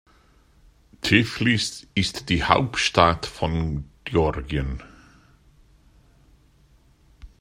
Tiflis 1.03 1.85
ist 1.93 2.29
die 2.29 2.43
Hauptstadt 2.43 3.27
von 3.27 3.87
Georgien. 4.03 4.81